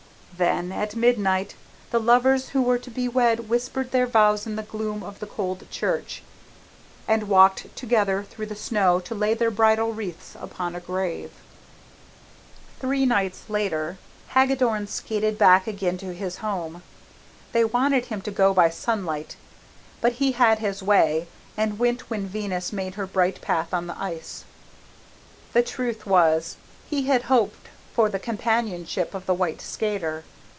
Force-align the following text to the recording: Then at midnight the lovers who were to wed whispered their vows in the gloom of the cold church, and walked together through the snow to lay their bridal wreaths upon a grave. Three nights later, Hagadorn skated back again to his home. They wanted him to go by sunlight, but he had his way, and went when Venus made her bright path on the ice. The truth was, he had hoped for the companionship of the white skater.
Then 0.37 0.71
at 0.71 0.95
midnight 0.95 1.53
the 1.91 1.99
lovers 1.99 2.49
who 2.49 2.63
were 2.63 2.79
to 2.79 3.07
wed 3.09 3.47
whispered 3.47 3.91
their 3.91 4.07
vows 4.07 4.47
in 4.47 4.55
the 4.55 4.63
gloom 4.63 5.03
of 5.03 5.19
the 5.19 5.27
cold 5.27 5.69
church, 5.69 6.23
and 7.07 7.29
walked 7.29 7.67
together 7.75 8.23
through 8.23 8.47
the 8.47 8.55
snow 8.55 8.99
to 9.01 9.13
lay 9.13 9.35
their 9.35 9.51
bridal 9.51 9.93
wreaths 9.93 10.35
upon 10.39 10.73
a 10.75 10.79
grave. 10.79 11.29
Three 12.79 13.05
nights 13.05 13.51
later, 13.51 13.99
Hagadorn 14.29 14.87
skated 14.87 15.37
back 15.37 15.67
again 15.67 15.99
to 15.99 16.11
his 16.11 16.37
home. 16.37 16.81
They 17.51 17.63
wanted 17.63 18.05
him 18.05 18.21
to 18.21 18.31
go 18.31 18.51
by 18.51 18.71
sunlight, 18.71 19.35
but 19.99 20.13
he 20.13 20.31
had 20.31 20.57
his 20.57 20.81
way, 20.81 21.27
and 21.55 21.77
went 21.77 22.09
when 22.09 22.25
Venus 22.25 22.73
made 22.73 22.95
her 22.95 23.05
bright 23.05 23.41
path 23.41 23.75
on 23.75 23.85
the 23.85 23.99
ice. 24.01 24.43
The 25.53 25.61
truth 25.61 26.07
was, 26.07 26.55
he 26.89 27.03
had 27.03 27.23
hoped 27.23 27.67
for 27.93 28.07
the 28.09 28.17
companionship 28.17 29.13
of 29.13 29.25
the 29.27 29.33
white 29.35 29.61
skater. 29.61 30.23